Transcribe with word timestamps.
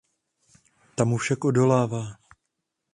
Ta 0.95 1.03
mu 1.05 1.17
však 1.17 1.45
odolává. 1.45 2.05